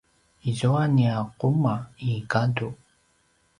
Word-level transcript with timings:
izua 0.49 0.83
nia 0.95 1.15
quma 1.39 1.75
i 2.09 2.11
gadu 2.31 2.69